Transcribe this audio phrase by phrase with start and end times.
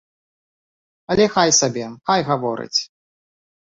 [1.13, 2.77] Але хай сабе, хай гаворыць.